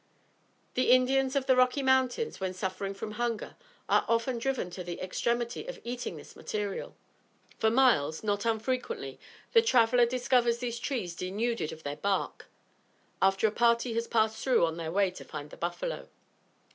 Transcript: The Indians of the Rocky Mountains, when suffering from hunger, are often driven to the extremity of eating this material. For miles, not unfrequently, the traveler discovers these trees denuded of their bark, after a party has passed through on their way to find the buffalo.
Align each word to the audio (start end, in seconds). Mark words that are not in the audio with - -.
The 0.73 0.89
Indians 0.89 1.35
of 1.35 1.45
the 1.45 1.55
Rocky 1.55 1.83
Mountains, 1.83 2.39
when 2.39 2.55
suffering 2.55 2.95
from 2.95 3.11
hunger, 3.11 3.55
are 3.87 4.03
often 4.07 4.39
driven 4.39 4.71
to 4.71 4.83
the 4.83 4.99
extremity 4.99 5.67
of 5.67 5.79
eating 5.83 6.17
this 6.17 6.35
material. 6.35 6.95
For 7.59 7.69
miles, 7.69 8.23
not 8.23 8.43
unfrequently, 8.43 9.19
the 9.53 9.61
traveler 9.61 10.07
discovers 10.07 10.57
these 10.57 10.79
trees 10.79 11.13
denuded 11.13 11.71
of 11.71 11.83
their 11.83 11.97
bark, 11.97 12.47
after 13.21 13.45
a 13.45 13.51
party 13.51 13.93
has 13.93 14.07
passed 14.07 14.43
through 14.43 14.65
on 14.65 14.77
their 14.77 14.91
way 14.91 15.11
to 15.11 15.23
find 15.23 15.51
the 15.51 15.55
buffalo. 15.57 16.09